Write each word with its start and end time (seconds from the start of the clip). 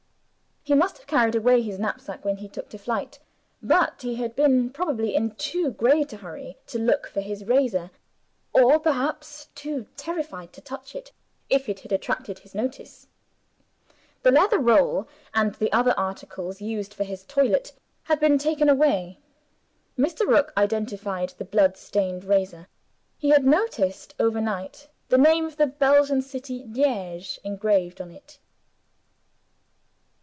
He 0.63 0.75
must 0.75 0.99
have 0.99 1.07
carried 1.07 1.33
away 1.33 1.63
his 1.63 1.79
knapsack, 1.79 2.23
when 2.23 2.37
he 2.37 2.47
took 2.47 2.69
to 2.69 2.77
flight, 2.77 3.17
but 3.63 4.03
he 4.03 4.15
had 4.17 4.35
been 4.35 4.69
(probably) 4.69 5.15
in 5.15 5.31
too 5.31 5.71
great 5.71 6.13
a 6.13 6.17
hurry 6.17 6.55
to 6.67 6.77
look 6.77 7.07
for 7.07 7.19
his 7.19 7.43
razor 7.45 7.89
or 8.53 8.79
perhaps 8.79 9.47
too 9.55 9.87
terrified 9.97 10.53
to 10.53 10.61
touch 10.61 10.95
it, 10.95 11.11
if 11.49 11.67
it 11.67 11.79
had 11.79 11.91
attracted 11.91 12.37
his 12.39 12.53
notice. 12.53 13.07
The 14.21 14.29
leather 14.31 14.59
roll, 14.59 15.07
and 15.33 15.55
the 15.55 15.71
other 15.73 15.95
articles 15.97 16.61
used 16.61 16.93
for 16.93 17.05
his 17.05 17.23
toilet, 17.23 17.73
had 18.03 18.19
been 18.19 18.37
taken 18.37 18.69
away. 18.69 19.17
Mr. 19.97 20.27
Rook 20.27 20.53
identified 20.55 21.29
the 21.39 21.43
blood 21.43 21.75
stained 21.75 22.23
razor. 22.23 22.67
He 23.17 23.29
had 23.29 23.45
noticed 23.45 24.13
overnight 24.19 24.89
the 25.09 25.17
name 25.17 25.45
of 25.45 25.57
the 25.57 25.65
Belgian 25.67 26.21
city, 26.21 26.65
"Liege," 26.67 27.39
engraved 27.43 27.99
on 27.99 28.11
it. 28.11 28.37